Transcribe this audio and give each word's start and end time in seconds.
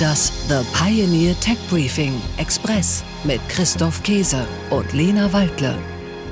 Das 0.00 0.32
The 0.48 0.64
Pioneer 0.72 1.38
Tech 1.40 1.58
Briefing 1.68 2.14
Express 2.38 3.04
mit 3.22 3.38
Christoph 3.50 4.02
Käse 4.02 4.46
und 4.70 4.90
Lena 4.94 5.30
Waldle. 5.30 5.76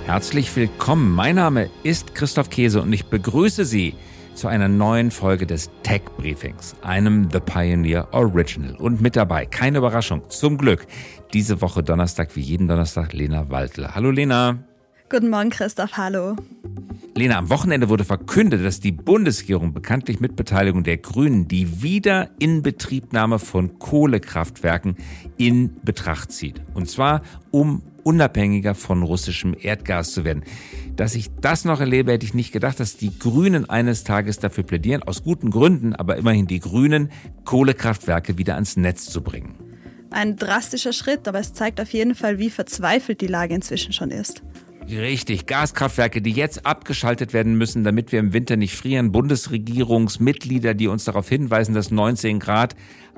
Herzlich 0.06 0.56
willkommen. 0.56 1.14
Mein 1.14 1.34
Name 1.34 1.68
ist 1.82 2.14
Christoph 2.14 2.48
Käse 2.48 2.80
und 2.80 2.90
ich 2.94 3.04
begrüße 3.04 3.66
Sie 3.66 3.94
zu 4.32 4.48
einer 4.48 4.68
neuen 4.68 5.10
Folge 5.10 5.46
des 5.46 5.68
Tech 5.82 6.00
Briefings, 6.16 6.76
einem 6.80 7.28
The 7.30 7.40
Pioneer 7.40 8.08
Original. 8.12 8.74
Und 8.76 9.02
mit 9.02 9.16
dabei, 9.16 9.44
keine 9.44 9.76
Überraschung, 9.76 10.22
zum 10.30 10.56
Glück, 10.56 10.86
diese 11.34 11.60
Woche 11.60 11.82
Donnerstag, 11.82 12.36
wie 12.36 12.40
jeden 12.40 12.68
Donnerstag, 12.68 13.12
Lena 13.12 13.50
Waldle. 13.50 13.94
Hallo 13.94 14.10
Lena. 14.10 14.67
Guten 15.10 15.30
Morgen, 15.30 15.48
Christoph. 15.48 15.96
Hallo. 15.96 16.36
Lena, 17.14 17.38
am 17.38 17.48
Wochenende 17.48 17.88
wurde 17.88 18.04
verkündet, 18.04 18.62
dass 18.62 18.78
die 18.78 18.92
Bundesregierung 18.92 19.72
bekanntlich 19.72 20.20
mit 20.20 20.36
Beteiligung 20.36 20.84
der 20.84 20.98
Grünen 20.98 21.48
die 21.48 21.82
Wiederinbetriebnahme 21.82 23.38
von 23.38 23.78
Kohlekraftwerken 23.78 24.96
in 25.38 25.80
Betracht 25.82 26.30
zieht. 26.30 26.60
Und 26.74 26.90
zwar, 26.90 27.22
um 27.50 27.82
unabhängiger 28.04 28.74
von 28.74 29.02
russischem 29.02 29.56
Erdgas 29.58 30.12
zu 30.12 30.24
werden. 30.24 30.44
Dass 30.94 31.14
ich 31.14 31.30
das 31.40 31.64
noch 31.64 31.80
erlebe, 31.80 32.12
hätte 32.12 32.26
ich 32.26 32.34
nicht 32.34 32.52
gedacht, 32.52 32.78
dass 32.78 32.98
die 32.98 33.18
Grünen 33.18 33.68
eines 33.68 34.04
Tages 34.04 34.38
dafür 34.38 34.64
plädieren, 34.64 35.02
aus 35.02 35.22
guten 35.22 35.50
Gründen, 35.50 35.94
aber 35.94 36.16
immerhin 36.16 36.46
die 36.46 36.60
Grünen, 36.60 37.10
Kohlekraftwerke 37.44 38.36
wieder 38.36 38.54
ans 38.56 38.76
Netz 38.76 39.06
zu 39.06 39.22
bringen. 39.22 39.54
Ein 40.10 40.36
drastischer 40.36 40.92
Schritt, 40.92 41.28
aber 41.28 41.38
es 41.38 41.52
zeigt 41.52 41.80
auf 41.80 41.92
jeden 41.92 42.14
Fall, 42.14 42.38
wie 42.38 42.50
verzweifelt 42.50 43.20
die 43.20 43.26
Lage 43.26 43.54
inzwischen 43.54 43.92
schon 43.92 44.10
ist. 44.10 44.42
Richtig, 44.90 45.44
Gaskraftwerke, 45.44 46.22
die 46.22 46.30
jetzt 46.30 46.64
abgeschaltet 46.64 47.34
werden 47.34 47.58
müssen, 47.58 47.84
damit 47.84 48.10
wir 48.10 48.20
im 48.20 48.32
Winter 48.32 48.56
nicht 48.56 48.74
frieren. 48.74 49.12
Bundesregierungsmitglieder, 49.12 50.72
die 50.72 50.88
uns 50.88 51.04
darauf 51.04 51.28
hinweisen, 51.28 51.74
dass 51.74 51.90
19 51.90 52.38
Grad 52.38 52.74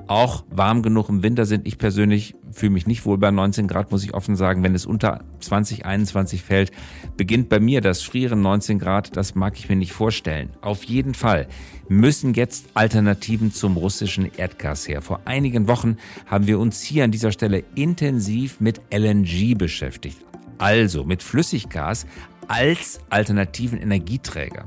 auch 0.07 0.43
warm 0.49 0.81
genug 0.81 1.07
im 1.07 1.23
Winter 1.23 1.45
sind. 1.45 1.65
Ich 1.65 1.77
persönlich 1.77 2.35
fühle 2.51 2.73
mich 2.73 2.87
nicht 2.87 3.05
wohl 3.05 3.17
bei 3.17 3.31
19 3.31 3.67
Grad, 3.67 3.89
muss 3.89 4.03
ich 4.03 4.13
offen 4.13 4.35
sagen. 4.35 4.63
Wenn 4.63 4.75
es 4.75 4.85
unter 4.85 5.23
20, 5.39 5.85
21 5.85 6.43
fällt, 6.43 6.71
beginnt 7.15 7.47
bei 7.47 7.61
mir 7.61 7.79
das 7.79 8.01
Frieren 8.01 8.41
19 8.41 8.77
Grad. 8.77 9.15
Das 9.15 9.35
mag 9.35 9.57
ich 9.57 9.69
mir 9.69 9.77
nicht 9.77 9.93
vorstellen. 9.93 10.49
Auf 10.59 10.83
jeden 10.83 11.13
Fall 11.13 11.47
müssen 11.87 12.33
jetzt 12.33 12.65
Alternativen 12.73 13.53
zum 13.53 13.77
russischen 13.77 14.29
Erdgas 14.35 14.89
her. 14.89 15.01
Vor 15.01 15.21
einigen 15.23 15.69
Wochen 15.69 15.95
haben 16.25 16.47
wir 16.47 16.59
uns 16.59 16.81
hier 16.81 17.05
an 17.05 17.11
dieser 17.11 17.31
Stelle 17.31 17.63
intensiv 17.75 18.59
mit 18.59 18.81
LNG 18.91 19.55
beschäftigt 19.57 20.17
also 20.61 21.03
mit 21.03 21.23
Flüssiggas 21.23 22.05
als 22.47 22.99
alternativen 23.09 23.81
Energieträger. 23.81 24.65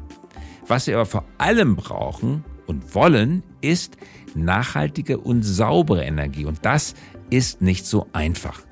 Was 0.67 0.87
wir 0.87 0.97
aber 0.97 1.07
vor 1.07 1.25
allem 1.39 1.77
brauchen 1.77 2.45
und 2.67 2.95
wollen, 2.95 3.43
ist 3.61 3.97
nachhaltige 4.35 5.19
und 5.19 5.43
saubere 5.43 6.05
Energie. 6.05 6.47
Und 6.47 6.65
das 6.65 6.95
ist 7.31 7.63
nicht 7.63 7.87
so 7.87 8.07
einfach. 8.13 8.63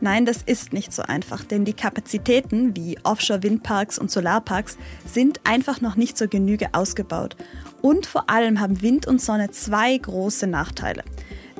Nein, 0.00 0.24
das 0.24 0.42
ist 0.42 0.72
nicht 0.72 0.94
so 0.94 1.02
einfach, 1.02 1.44
denn 1.44 1.66
die 1.66 1.74
Kapazitäten 1.74 2.74
wie 2.74 2.98
Offshore-Windparks 3.02 3.98
und 3.98 4.10
Solarparks 4.10 4.78
sind 5.04 5.40
einfach 5.44 5.82
noch 5.82 5.96
nicht 5.96 6.16
zur 6.16 6.28
Genüge 6.28 6.68
ausgebaut. 6.72 7.36
Und 7.82 8.06
vor 8.06 8.30
allem 8.30 8.60
haben 8.60 8.80
Wind 8.80 9.06
und 9.06 9.20
Sonne 9.20 9.50
zwei 9.50 9.98
große 9.98 10.46
Nachteile. 10.46 11.04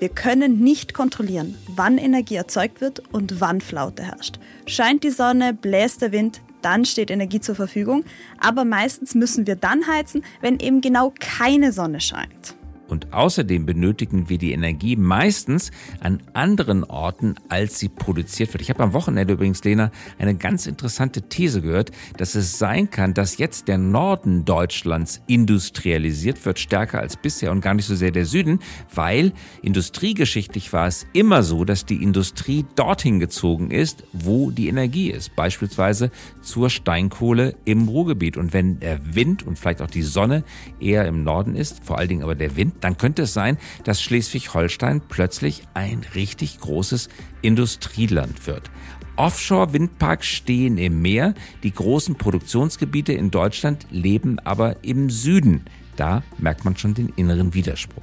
Wir 0.01 0.09
können 0.09 0.61
nicht 0.61 0.95
kontrollieren, 0.95 1.59
wann 1.77 1.99
Energie 1.99 2.37
erzeugt 2.37 2.81
wird 2.81 3.03
und 3.13 3.43
wann 3.43 3.61
Flaute 3.61 4.03
herrscht. 4.03 4.41
Scheint 4.65 5.05
die 5.05 5.11
Sonne, 5.11 5.53
bläst 5.53 6.01
der 6.01 6.11
Wind, 6.11 6.41
dann 6.63 6.87
steht 6.87 7.11
Energie 7.11 7.41
zur 7.41 7.55
Verfügung, 7.55 8.05
aber 8.39 8.65
meistens 8.65 9.15
müssen 9.15 9.47
wir 9.47 9.57
dann 9.57 9.87
heizen, 9.87 10.25
wenn 10.41 10.59
eben 10.59 10.81
genau 10.81 11.13
keine 11.21 11.71
Sonne 11.71 12.01
scheint. 12.01 12.55
Und 12.91 13.13
außerdem 13.13 13.67
benötigen 13.67 14.29
wir 14.29 14.39
die 14.39 14.53
Energie 14.53 14.97
meistens 14.97 15.71
an 16.01 16.23
anderen 16.33 16.85
Orten, 16.85 17.37
als 17.49 17.79
sie 17.79 17.89
produziert 17.89 18.53
wird. 18.53 18.63
Ich 18.63 18.71
habe 18.71 18.83
am 18.83 18.93
Wochenende 18.93 19.35
übrigens, 19.35 19.63
Lena, 19.65 19.91
eine 20.19 20.35
ganz 20.35 20.67
interessante 20.67 21.23
These 21.23 21.63
gehört, 21.63 21.93
dass 22.17 22.35
es 22.35 22.59
sein 22.59 22.91
kann, 22.91 23.15
dass 23.15 23.39
jetzt 23.39 23.69
der 23.69 23.79
Norden 23.79 24.45
Deutschlands 24.45 25.23
industrialisiert 25.27 26.45
wird, 26.45 26.59
stärker 26.59 27.01
als 27.01 27.17
bisher 27.17 27.53
und 27.53 27.61
gar 27.61 27.75
nicht 27.75 27.87
so 27.87 27.95
sehr 27.95 28.11
der 28.11 28.27
Süden, 28.27 28.61
weil 28.95 29.33
industriegeschichtlich 29.63 30.73
war 30.73 30.87
es 30.87 31.07
immer 31.13 31.43
so, 31.43 31.65
dass 31.65 31.87
die 31.87 32.03
Industrie 32.03 32.65
dorthin 32.75 33.21
gezogen 33.21 33.71
ist, 33.71 34.05
wo 34.13 34.51
die 34.51 34.69
Energie 34.69 35.11
ist. 35.11 35.37
Beispielsweise 35.37 36.11
zur 36.43 36.71
Steinkohle 36.71 37.55
im 37.65 37.89
Ruhrgebiet. 37.89 38.37
Und 38.37 38.53
wenn 38.53 38.81
der 38.81 39.15
Wind 39.15 39.47
und 39.47 39.59
vielleicht 39.59 39.83
auch 39.83 39.91
die 39.91 40.03
Sonne 40.03 40.45
eher 40.81 41.07
im 41.07 41.23
Norden 41.23 41.55
ist, 41.55 41.85
vor 41.85 41.99
allen 41.99 42.09
Dingen 42.09 42.23
aber 42.23 42.35
der 42.35 42.57
Wind, 42.57 42.80
dann 42.81 42.97
könnte 42.97 43.23
es 43.23 43.33
sein, 43.33 43.59
dass 43.85 44.03
Schleswig-Holstein 44.03 45.03
plötzlich 45.09 45.63
ein 45.75 46.05
richtig 46.15 46.59
großes 46.61 47.09
Industrieland 47.43 48.47
wird. 48.47 48.71
Offshore-Windparks 49.17 50.27
stehen 50.27 50.79
im 50.79 51.03
Meer, 51.03 51.35
die 51.63 51.73
großen 51.73 52.15
Produktionsgebiete 52.15 53.13
in 53.13 53.31
Deutschland 53.31 53.87
leben 53.91 54.39
aber 54.39 54.83
im 54.83 55.11
Süden. 55.11 55.65
Da 55.97 56.23
merkt 56.39 56.65
man 56.65 56.77
schon 56.77 56.95
den 56.95 57.11
inneren 57.17 57.53
Widerspruch. 57.53 58.03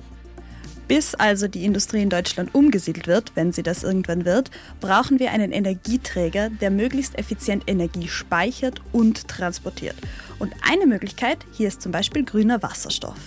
Bis 0.88 1.16
also 1.16 1.48
die 1.48 1.66
Industrie 1.66 2.02
in 2.02 2.10
Deutschland 2.10 2.56
umgesiedelt 2.56 3.08
wird, 3.08 3.32
wenn 3.36 3.52
sie 3.52 3.64
das 3.64 3.84
irgendwann 3.84 4.24
wird, 4.24 4.52
brauchen 4.80 5.20
wir 5.20 5.32
einen 5.32 5.52
Energieträger, 5.52 6.50
der 6.50 6.72
möglichst 6.72 7.18
effizient 7.18 7.64
Energie 7.68 8.08
speichert 8.08 8.82
und 8.94 9.28
transportiert. 9.28 9.96
Und 10.40 10.54
eine 10.62 10.86
Möglichkeit 10.86 11.40
hier 11.52 11.68
ist 11.68 11.82
zum 11.82 11.92
Beispiel 11.92 12.24
grüner 12.24 12.64
Wasserstoff. 12.64 13.18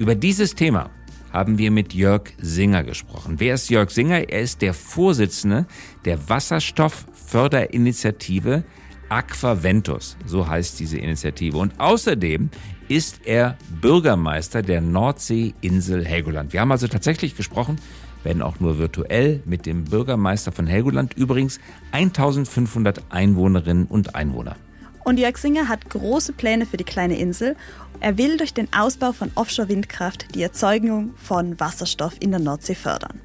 Über 0.00 0.14
dieses 0.14 0.54
Thema 0.54 0.90
haben 1.30 1.58
wir 1.58 1.70
mit 1.70 1.92
Jörg 1.92 2.32
Singer 2.38 2.82
gesprochen. 2.84 3.34
Wer 3.36 3.56
ist 3.56 3.68
Jörg 3.68 3.90
Singer? 3.90 4.30
Er 4.30 4.40
ist 4.40 4.62
der 4.62 4.72
Vorsitzende 4.72 5.66
der 6.06 6.26
Wasserstoffförderinitiative 6.26 8.64
Aquaventus, 9.10 10.16
so 10.24 10.48
heißt 10.48 10.80
diese 10.80 10.96
Initiative. 10.96 11.58
Und 11.58 11.78
außerdem 11.78 12.48
ist 12.88 13.26
er 13.26 13.58
Bürgermeister 13.82 14.62
der 14.62 14.80
Nordseeinsel 14.80 16.06
Helgoland. 16.06 16.54
Wir 16.54 16.62
haben 16.62 16.72
also 16.72 16.88
tatsächlich 16.88 17.36
gesprochen, 17.36 17.76
wenn 18.24 18.40
auch 18.40 18.58
nur 18.58 18.78
virtuell, 18.78 19.42
mit 19.44 19.66
dem 19.66 19.84
Bürgermeister 19.84 20.50
von 20.50 20.66
Helgoland, 20.66 21.12
übrigens 21.12 21.60
1500 21.92 23.02
Einwohnerinnen 23.10 23.84
und 23.84 24.14
Einwohner. 24.14 24.56
Und 25.04 25.18
Jörg 25.18 25.38
Singer 25.38 25.68
hat 25.68 25.88
große 25.88 26.32
Pläne 26.32 26.66
für 26.66 26.76
die 26.76 26.84
kleine 26.84 27.18
Insel. 27.18 27.56
Er 28.00 28.18
will 28.18 28.36
durch 28.36 28.54
den 28.54 28.72
Ausbau 28.72 29.12
von 29.12 29.30
Offshore-Windkraft 29.34 30.34
die 30.34 30.42
Erzeugung 30.42 31.14
von 31.16 31.58
Wasserstoff 31.58 32.14
in 32.20 32.30
der 32.30 32.40
Nordsee 32.40 32.74
fördern. 32.74 33.20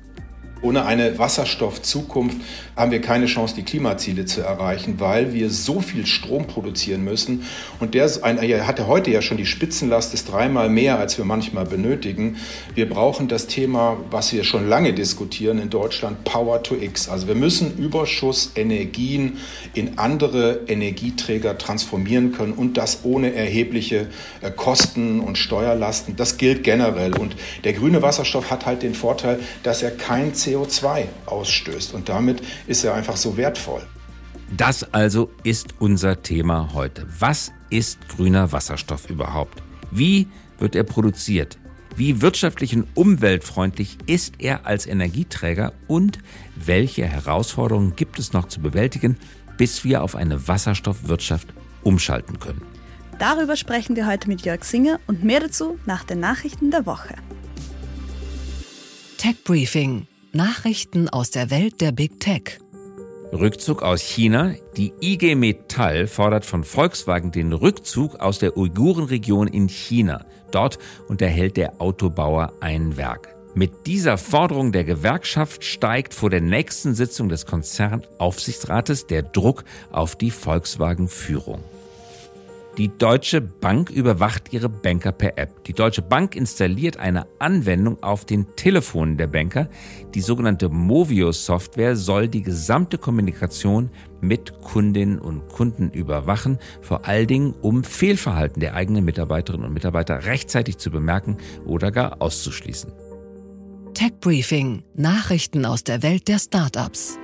Ohne 0.61 0.85
eine 0.85 1.17
Wasserstoffzukunft 1.17 2.37
haben 2.75 2.91
wir 2.91 3.01
keine 3.01 3.27
Chance, 3.27 3.55
die 3.55 3.63
Klimaziele 3.63 4.25
zu 4.25 4.41
erreichen, 4.41 4.95
weil 4.99 5.33
wir 5.33 5.49
so 5.49 5.79
viel 5.79 6.05
Strom 6.05 6.47
produzieren 6.47 7.03
müssen. 7.03 7.45
Und 7.79 7.93
der 7.93 8.05
hat 8.05 8.79
ja 8.79 8.87
heute 8.87 9.11
ja 9.11 9.21
schon 9.21 9.37
die 9.37 9.45
Spitzenlast, 9.45 10.13
ist 10.13 10.31
dreimal 10.31 10.69
mehr, 10.69 10.97
als 10.99 11.17
wir 11.17 11.25
manchmal 11.25 11.65
benötigen. 11.65 12.37
Wir 12.73 12.89
brauchen 12.89 13.27
das 13.27 13.47
Thema, 13.47 13.97
was 14.09 14.33
wir 14.33 14.43
schon 14.43 14.67
lange 14.67 14.93
diskutieren 14.93 15.59
in 15.59 15.69
Deutschland, 15.69 16.23
Power 16.23 16.63
to 16.63 16.75
X. 16.75 17.09
Also 17.09 17.27
wir 17.27 17.35
müssen 17.35 17.77
Überschussenergien 17.77 19.37
in 19.73 19.97
andere 19.97 20.61
Energieträger 20.67 21.57
transformieren 21.57 22.31
können 22.31 22.53
und 22.53 22.77
das 22.77 22.99
ohne 23.03 23.33
erhebliche 23.33 24.07
äh, 24.41 24.51
Kosten 24.51 25.19
und 25.19 25.37
Steuerlasten. 25.37 26.15
Das 26.15 26.37
gilt 26.37 26.63
generell. 26.63 27.15
Und 27.17 27.35
der 27.63 27.73
grüne 27.73 28.01
Wasserstoff 28.01 28.51
hat 28.51 28.65
halt 28.65 28.83
den 28.83 28.95
Vorteil, 28.95 29.39
dass 29.63 29.83
er 29.83 29.91
kein 29.91 30.33
CO2 30.45 31.05
ausstößt. 31.25 31.93
Und 31.93 32.09
damit 32.09 32.41
ist 32.67 32.83
er 32.83 32.93
einfach 32.93 33.17
so 33.17 33.37
wertvoll. 33.37 33.81
Das 34.55 34.93
also 34.93 35.31
ist 35.43 35.75
unser 35.79 36.21
Thema 36.21 36.69
heute. 36.73 37.07
Was 37.19 37.51
ist 37.69 38.07
grüner 38.09 38.51
Wasserstoff 38.51 39.09
überhaupt? 39.09 39.63
Wie 39.91 40.27
wird 40.59 40.75
er 40.75 40.83
produziert? 40.83 41.57
Wie 41.95 42.21
wirtschaftlich 42.21 42.75
und 42.75 42.87
umweltfreundlich 42.93 43.97
ist 44.05 44.35
er 44.39 44.65
als 44.65 44.85
Energieträger 44.85 45.73
und 45.87 46.19
welche 46.55 47.05
Herausforderungen 47.05 47.95
gibt 47.95 48.19
es 48.19 48.33
noch 48.33 48.49
zu 48.49 48.59
bewältigen, 48.59 49.17
bis 49.57 49.83
wir 49.85 50.03
auf 50.03 50.15
eine 50.15 50.47
Wasserstoffwirtschaft 50.47 51.47
umschalten 51.83 52.39
können? 52.39 52.61
Darüber 53.17 53.55
sprechen 53.55 53.95
wir 53.95 54.07
heute 54.07 54.27
mit 54.27 54.41
Jörg 54.41 54.65
Singer 54.65 54.99
und 55.07 55.23
mehr 55.23 55.39
dazu 55.39 55.79
nach 55.85 56.03
den 56.03 56.19
Nachrichten 56.19 56.69
der 56.69 56.85
Woche. 56.85 57.15
Tech 59.17 59.43
Briefing 59.45 60.05
Nachrichten 60.35 61.07
aus 61.07 61.31
der 61.31 61.49
Welt 61.49 61.79
der 61.79 61.93
Big 61.93 62.19
Tech. 62.19 62.59
Rückzug 63.31 63.81
aus 63.81 64.01
China. 64.01 64.53
Die 64.75 64.91
IG 65.01 65.33
Metall 65.35 66.07
fordert 66.07 66.43
von 66.43 66.65
Volkswagen 66.65 67.31
den 67.31 67.53
Rückzug 67.53 68.19
aus 68.19 68.39
der 68.39 68.57
Uigurenregion 68.57 69.47
in 69.47 69.69
China. 69.69 70.25
Dort 70.51 70.77
unterhält 71.07 71.55
der 71.55 71.79
Autobauer 71.79 72.51
ein 72.59 72.97
Werk. 72.97 73.29
Mit 73.53 73.87
dieser 73.87 74.17
Forderung 74.17 74.73
der 74.73 74.83
Gewerkschaft 74.83 75.63
steigt 75.63 76.13
vor 76.13 76.29
der 76.29 76.41
nächsten 76.41 76.95
Sitzung 76.95 77.29
des 77.29 77.45
Konzernaufsichtsrates 77.45 79.07
der 79.07 79.23
Druck 79.23 79.63
auf 79.89 80.17
die 80.17 80.31
Volkswagen-Führung. 80.31 81.63
Die 82.77 82.89
Deutsche 82.89 83.39
Bank 83.39 83.89
überwacht 83.89 84.51
ihre 84.51 84.67
Banker 84.67 85.13
per 85.13 85.37
App. 85.37 85.63
Die 85.63 85.71
Deutsche 85.71 86.01
Bank 86.01 86.35
installiert 86.35 86.97
eine 86.97 87.25
Anwendung 87.39 88.03
auf 88.03 88.25
den 88.25 88.53
Telefonen 88.57 89.15
der 89.15 89.27
Banker. 89.27 89.69
Die 90.13 90.19
sogenannte 90.19 90.67
Movio-Software 90.67 91.95
soll 91.95 92.27
die 92.27 92.41
gesamte 92.41 92.97
Kommunikation 92.97 93.89
mit 94.19 94.59
Kundinnen 94.59 95.19
und 95.19 95.47
Kunden 95.47 95.89
überwachen, 95.89 96.59
vor 96.81 97.05
allen 97.05 97.27
Dingen 97.27 97.53
um 97.61 97.85
Fehlverhalten 97.85 98.59
der 98.59 98.73
eigenen 98.73 99.05
Mitarbeiterinnen 99.05 99.67
und 99.67 99.73
Mitarbeiter 99.73 100.25
rechtzeitig 100.25 100.77
zu 100.77 100.91
bemerken 100.91 101.37
oder 101.65 101.91
gar 101.91 102.21
auszuschließen. 102.21 102.91
Tech 103.93 104.19
Briefing: 104.19 104.83
Nachrichten 104.95 105.65
aus 105.65 105.85
der 105.85 106.03
Welt 106.03 106.27
der 106.27 106.39
Startups. 106.39 107.17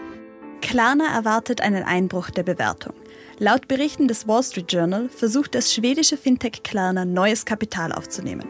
Klarna 0.61 1.13
erwartet 1.13 1.59
einen 1.59 1.83
Einbruch 1.83 2.29
der 2.29 2.43
Bewertung. 2.43 2.93
Laut 3.41 3.67
Berichten 3.67 4.07
des 4.07 4.27
Wall 4.27 4.43
Street 4.43 4.71
Journal 4.71 5.09
versucht 5.09 5.55
das 5.55 5.73
schwedische 5.73 6.15
Fintech 6.15 6.61
Klarna 6.61 7.05
neues 7.05 7.43
Kapital 7.43 7.91
aufzunehmen. 7.91 8.47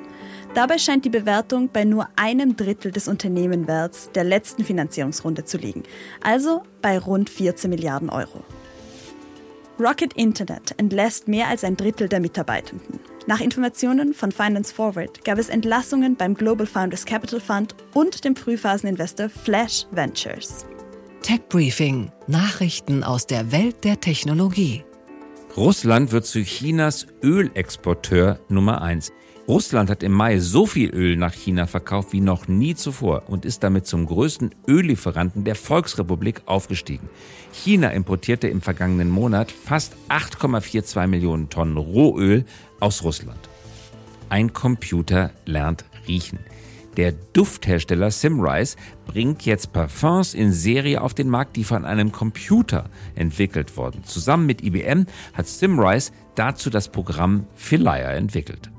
Dabei 0.53 0.77
scheint 0.77 1.05
die 1.05 1.09
Bewertung 1.09 1.69
bei 1.71 1.85
nur 1.85 2.09
einem 2.17 2.57
Drittel 2.57 2.91
des 2.91 3.07
Unternehmenwerts 3.07 4.09
der 4.13 4.25
letzten 4.25 4.65
Finanzierungsrunde 4.65 5.45
zu 5.45 5.57
liegen, 5.57 5.83
also 6.19 6.63
bei 6.81 6.99
rund 6.99 7.29
14 7.29 7.69
Milliarden 7.69 8.09
Euro. 8.09 8.43
Rocket 9.79 10.11
Internet 10.15 10.73
entlässt 10.75 11.29
mehr 11.29 11.47
als 11.47 11.63
ein 11.63 11.77
Drittel 11.77 12.09
der 12.09 12.19
Mitarbeitenden. 12.19 12.99
Nach 13.27 13.39
Informationen 13.39 14.13
von 14.13 14.33
Finance 14.33 14.73
Forward 14.73 15.23
gab 15.23 15.37
es 15.37 15.47
Entlassungen 15.47 16.17
beim 16.17 16.33
Global 16.33 16.67
Founders 16.67 17.05
Capital 17.05 17.39
Fund 17.39 17.75
und 17.93 18.25
dem 18.25 18.35
Frühphaseninvestor 18.35 19.29
Flash 19.29 19.85
Ventures. 19.91 20.65
Tech 21.23 21.41
Briefing: 21.49 22.11
Nachrichten 22.25 23.03
aus 23.03 23.27
der 23.27 23.51
Welt 23.51 23.83
der 23.83 23.99
Technologie. 23.99 24.83
Russland 25.55 26.11
wird 26.11 26.25
zu 26.25 26.41
Chinas 26.41 27.05
Ölexporteur 27.21 28.39
Nummer 28.49 28.81
1. 28.81 29.11
Russland 29.47 29.91
hat 29.91 30.01
im 30.01 30.13
Mai 30.13 30.39
so 30.39 30.65
viel 30.65 30.89
Öl 30.89 31.17
nach 31.17 31.33
China 31.33 31.67
verkauft 31.67 32.13
wie 32.13 32.21
noch 32.21 32.47
nie 32.47 32.73
zuvor 32.73 33.23
und 33.27 33.45
ist 33.45 33.61
damit 33.63 33.85
zum 33.85 34.07
größten 34.07 34.55
Öllieferanten 34.67 35.43
der 35.43 35.55
Volksrepublik 35.55 36.41
aufgestiegen. 36.47 37.07
China 37.51 37.89
importierte 37.89 38.47
im 38.47 38.61
vergangenen 38.61 39.09
Monat 39.09 39.51
fast 39.51 39.93
8,42 40.09 41.05
Millionen 41.05 41.49
Tonnen 41.49 41.77
Rohöl 41.77 42.45
aus 42.79 43.03
Russland. 43.03 43.47
Ein 44.29 44.53
Computer 44.53 45.29
lernt 45.45 45.85
riechen. 46.07 46.39
Der 46.97 47.13
Dufthersteller 47.13 48.11
Simrise 48.11 48.75
bringt 49.05 49.45
jetzt 49.45 49.71
Parfums 49.71 50.33
in 50.33 50.51
Serie 50.51 51.01
auf 51.01 51.13
den 51.13 51.29
Markt, 51.29 51.55
die 51.55 51.63
von 51.63 51.85
einem 51.85 52.11
Computer 52.11 52.89
entwickelt 53.15 53.77
wurden. 53.77 54.03
Zusammen 54.03 54.45
mit 54.45 54.63
IBM 54.63 55.05
hat 55.33 55.47
Simrise 55.47 56.11
dazu 56.35 56.69
das 56.69 56.89
Programm 56.89 57.45
Philia 57.55 58.11
entwickelt. 58.11 58.69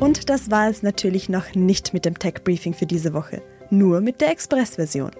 Und 0.00 0.28
das 0.28 0.50
war 0.50 0.68
es 0.68 0.82
natürlich 0.82 1.28
noch 1.28 1.54
nicht 1.54 1.94
mit 1.94 2.04
dem 2.04 2.18
Tech 2.18 2.44
Briefing 2.44 2.74
für 2.74 2.86
diese 2.86 3.14
Woche, 3.14 3.42
nur 3.70 4.00
mit 4.00 4.20
der 4.20 4.30
Express-Version. 4.30 5.10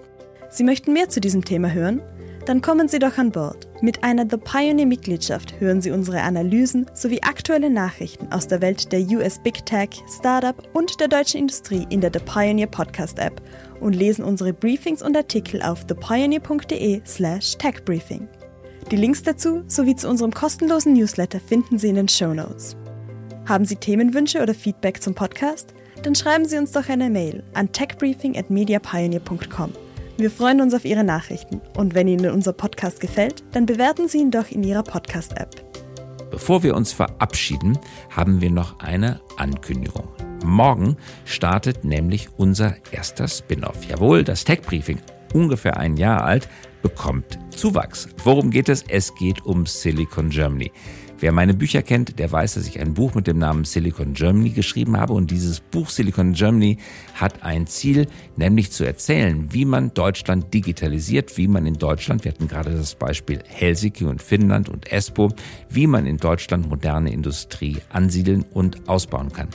Sie 0.49 0.63
möchten 0.63 0.93
mehr 0.93 1.09
zu 1.09 1.19
diesem 1.19 1.43
Thema 1.43 1.71
hören? 1.71 2.01
Dann 2.45 2.61
kommen 2.61 2.87
Sie 2.87 2.99
doch 2.99 3.17
an 3.17 3.31
Bord. 3.31 3.64
Mit 3.81 4.05
einer 4.05 4.25
The 4.29 4.37
Pioneer-Mitgliedschaft 4.37 5.59
hören 5.59 5.81
Sie 5.81 5.91
unsere 5.91 6.21
Analysen 6.21 6.85
sowie 6.93 7.19
aktuelle 7.21 7.69
Nachrichten 7.69 8.31
aus 8.31 8.47
der 8.47 8.61
Welt 8.61 8.93
der 8.93 9.01
US 9.01 9.37
Big 9.39 9.65
Tech, 9.65 9.89
Startup 10.07 10.55
und 10.73 11.01
der 11.01 11.09
deutschen 11.09 11.41
Industrie 11.41 11.85
in 11.89 11.99
der 11.99 12.11
The 12.13 12.19
Pioneer 12.19 12.67
Podcast 12.67 13.19
App 13.19 13.41
und 13.81 13.91
lesen 13.93 14.23
unsere 14.23 14.53
Briefings 14.53 15.01
und 15.01 15.17
Artikel 15.17 15.61
auf 15.61 15.85
thepioneer.de/slash 15.85 17.57
techbriefing. 17.57 18.29
Die 18.91 18.95
Links 18.95 19.23
dazu 19.23 19.63
sowie 19.67 19.95
zu 19.95 20.07
unserem 20.09 20.31
kostenlosen 20.31 20.93
Newsletter 20.93 21.41
finden 21.41 21.77
Sie 21.77 21.89
in 21.89 21.95
den 21.95 22.07
Show 22.07 22.33
Notes. 22.33 22.77
Haben 23.45 23.65
Sie 23.65 23.75
Themenwünsche 23.75 24.41
oder 24.41 24.53
Feedback 24.53 25.03
zum 25.03 25.15
Podcast? 25.15 25.73
Dann 26.01 26.15
schreiben 26.15 26.45
Sie 26.45 26.57
uns 26.57 26.71
doch 26.71 26.87
eine 26.87 27.09
Mail 27.09 27.43
an 27.53 27.73
techbriefing@mediapioneer.com. 27.73 29.73
Wir 30.17 30.31
freuen 30.31 30.61
uns 30.61 30.73
auf 30.73 30.85
Ihre 30.85 31.03
Nachrichten 31.03 31.59
und 31.75 31.93
wenn 31.93 32.07
Ihnen 32.07 32.31
unser 32.31 32.53
Podcast 32.53 33.01
gefällt, 33.01 33.43
dann 33.51 33.65
bewerten 33.65 34.07
Sie 34.07 34.19
ihn 34.19 34.31
doch 34.31 34.49
in 34.49 34.63
Ihrer 34.63 34.83
Podcast-App. 34.83 35.49
Bevor 36.31 36.63
wir 36.63 36.75
uns 36.75 36.93
verabschieden, 36.93 37.77
haben 38.09 38.39
wir 38.39 38.49
noch 38.49 38.79
eine 38.79 39.19
Ankündigung. 39.35 40.07
Morgen 40.45 40.95
startet 41.25 41.83
nämlich 41.83 42.29
unser 42.37 42.75
erster 42.91 43.27
Spin-off. 43.27 43.83
Jawohl, 43.89 44.23
das 44.23 44.45
Tech 44.45 44.61
Briefing, 44.61 45.01
ungefähr 45.33 45.77
ein 45.77 45.97
Jahr 45.97 46.23
alt, 46.23 46.49
bekommt 46.81 47.39
Zuwachs. 47.49 48.07
Worum 48.23 48.51
geht 48.51 48.69
es? 48.69 48.83
Es 48.87 49.15
geht 49.15 49.45
um 49.45 49.65
Silicon 49.65 50.29
Germany. 50.29 50.71
Wer 51.19 51.31
meine 51.31 51.53
Bücher 51.53 51.81
kennt, 51.81 52.19
der 52.19 52.29
weiß, 52.29 52.55
dass 52.55 52.67
ich 52.67 52.79
ein 52.79 52.93
Buch 52.93 53.15
mit 53.15 53.25
dem 53.25 53.37
Namen 53.37 53.63
Silicon 53.63 54.13
Germany 54.13 54.49
geschrieben 54.49 54.97
habe. 54.97 55.13
Und 55.13 55.31
dieses 55.31 55.61
Buch 55.61 55.89
Silicon 55.89 56.33
Germany 56.33 56.77
hat 57.13 57.41
ein 57.41 57.67
Ziel, 57.67 58.07
nämlich 58.35 58.71
zu 58.71 58.83
erzählen, 58.83 59.53
wie 59.53 59.63
man 59.63 59.93
Deutschland 59.93 60.53
digitalisiert, 60.53 61.37
wie 61.37 61.47
man 61.47 61.65
in 61.65 61.75
Deutschland, 61.75 62.25
wir 62.25 62.31
hatten 62.33 62.49
gerade 62.49 62.71
das 62.71 62.95
Beispiel 62.95 63.39
Helsinki 63.47 64.03
und 64.03 64.21
Finnland 64.21 64.67
und 64.67 64.91
Espoo, 64.91 65.29
wie 65.69 65.87
man 65.87 66.05
in 66.05 66.17
Deutschland 66.17 66.67
moderne 66.67 67.13
Industrie 67.13 67.77
ansiedeln 67.89 68.43
und 68.51 68.89
ausbauen 68.89 69.31
kann. 69.31 69.47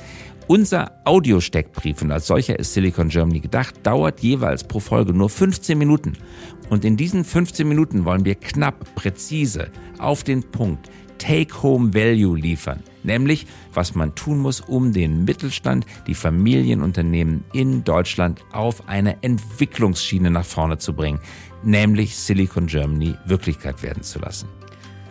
Unser 0.51 1.01
Audiosteckbrief, 1.05 2.03
und 2.03 2.11
als 2.11 2.27
solcher 2.27 2.59
ist 2.59 2.75
Silicon 2.75 3.09
Germany 3.09 3.39
gedacht, 3.39 3.77
dauert 3.85 4.19
jeweils 4.19 4.65
pro 4.65 4.81
Folge 4.81 5.15
nur 5.15 5.31
15 5.31 5.79
Minuten. 5.79 6.15
Und 6.71 6.85
in 6.85 6.97
diesen 6.97 7.25
15 7.25 7.69
Minuten 7.69 8.05
wollen 8.05 8.25
wir 8.25 8.35
knapp, 8.35 8.97
präzise, 8.97 9.71
auf 10.01 10.25
den 10.25 10.43
Punkt 10.43 10.91
Take-Home-Value 11.19 12.37
liefern, 12.37 12.83
nämlich 13.05 13.47
was 13.73 13.95
man 13.95 14.17
tun 14.17 14.41
muss, 14.41 14.61
um 14.61 14.93
den 14.93 15.25
Mittelstand, 15.25 15.87
die 16.09 16.17
Familienunternehmen 16.17 17.45
in 17.53 17.85
Deutschland 17.85 18.41
auf 18.51 18.89
eine 18.89 19.23
Entwicklungsschiene 19.23 20.33
nach 20.33 20.45
vorne 20.45 20.79
zu 20.79 20.95
bringen, 20.95 21.21
nämlich 21.63 22.17
Silicon 22.17 22.67
Germany 22.67 23.15
Wirklichkeit 23.25 23.85
werden 23.85 24.03
zu 24.03 24.19
lassen. 24.19 24.49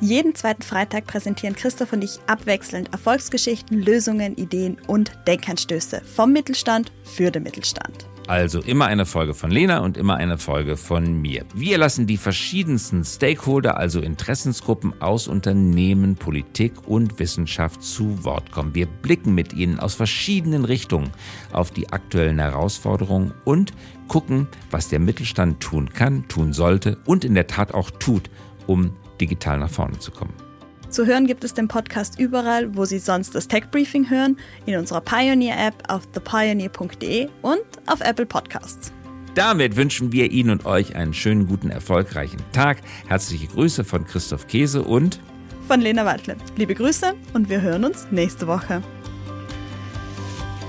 Jeden 0.02 0.34
zweiten 0.34 0.62
Freitag 0.62 1.08
präsentieren 1.08 1.56
Christoph 1.56 1.92
und 1.92 2.02
ich 2.02 2.20
abwechselnd 2.26 2.94
Erfolgsgeschichten, 2.94 3.82
Lösungen, 3.82 4.38
Ideen 4.38 4.78
und 4.88 5.12
Denkanstöße 5.28 6.02
vom 6.16 6.32
Mittelstand 6.32 6.94
für 7.04 7.32
den 7.32 7.44
Mittelstand. 7.44 8.08
Also 8.26 8.62
immer 8.62 8.86
eine 8.86 9.06
Folge 9.06 9.34
von 9.34 9.52
Lena 9.52 9.80
und 9.80 9.98
immer 9.98 10.16
eine 10.16 10.38
Folge 10.38 10.78
von 10.78 11.20
mir. 11.20 11.44
Wir 11.54 11.78
lassen 11.78 12.08
die 12.08 12.16
verschiedensten 12.16 13.04
Stakeholder, 13.04 13.76
also 13.76 14.00
Interessensgruppen 14.00 14.94
aus 15.02 15.28
Unternehmen, 15.28 16.16
Politik 16.16 16.88
und 16.88 17.20
Wissenschaft 17.20 17.84
zu 17.84 18.24
Wort 18.24 18.52
kommen. 18.52 18.76
Wir 18.76 18.86
blicken 18.86 19.36
mit 19.36 19.52
ihnen 19.52 19.82
aus 19.82 19.96
verschiedenen 19.96 20.64
Richtungen 20.64 21.10
auf 21.52 21.72
die 21.72 21.92
aktuellen 21.92 22.40
Herausforderungen 22.40 23.34
und 23.44 23.74
gucken, 24.08 24.48
was 24.72 24.88
der 24.88 25.00
Mittelstand 25.00 25.60
tun 25.60 25.90
kann, 25.90 26.26
tun 26.30 26.54
sollte 26.54 27.00
und 27.06 27.26
in 27.26 27.34
der 27.34 27.48
Tat 27.48 27.74
auch 27.74 27.92
tut, 27.92 28.30
um 28.66 28.96
digital 29.20 29.60
nach 29.60 29.70
vorne 29.70 30.00
zu 30.00 30.12
kommen. 30.12 30.34
Zu 30.90 31.06
hören 31.06 31.28
gibt 31.28 31.44
es 31.44 31.54
den 31.54 31.68
Podcast 31.68 32.20
überall, 32.20 32.76
wo 32.76 32.84
Sie 32.86 32.98
sonst 32.98 33.36
das 33.36 33.48
Tech 33.48 33.66
Briefing 33.70 34.10
hören, 34.10 34.38
in 34.66 34.76
unserer 34.76 35.02
Pioneer-App 35.02 35.84
auf 35.88 36.08
thepioneer.de 36.08 37.28
und 37.44 37.62
auf 37.86 38.02
Apple 38.02 38.26
Podcasts. 38.26 38.92
Damit 39.36 39.76
wünschen 39.76 40.12
wir 40.12 40.32
Ihnen 40.32 40.50
und 40.50 40.66
euch 40.66 40.96
einen 40.96 41.14
schönen, 41.14 41.48
guten, 41.48 41.70
erfolgreichen 41.70 42.42
Tag. 42.52 42.82
Herzliche 43.08 43.48
Grüße 43.48 43.84
von 43.84 44.04
Christoph 44.04 44.48
Käse 44.48 44.82
und 44.82 45.20
von 45.68 45.82
Lena 45.82 46.04
Waldle. 46.04 46.36
Liebe 46.56 46.74
Grüße 46.74 47.14
und 47.34 47.48
wir 47.48 47.62
hören 47.62 47.86
uns 47.86 48.08
nächste 48.10 48.48
Woche. 48.48 48.82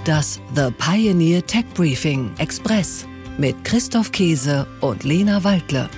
Das 0.04 0.40
The 0.54 0.68
Pioneer 0.76 1.44
Tech 1.46 1.64
Briefing 1.74 2.30
Express 2.36 3.06
mit 3.38 3.64
Christoph 3.64 4.12
Käse 4.12 4.66
und 4.80 5.04
Lena 5.04 5.42
Waldle. 5.42 5.88